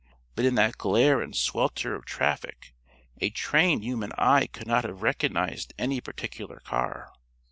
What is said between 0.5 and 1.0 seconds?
that